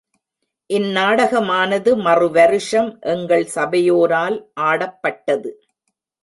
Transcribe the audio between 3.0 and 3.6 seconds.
எங்கள்